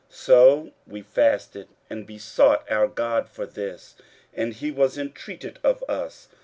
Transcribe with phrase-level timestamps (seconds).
[0.09, 3.93] 15:008:023 So we fasted and besought our God for this:
[4.33, 6.27] and he was intreated of us.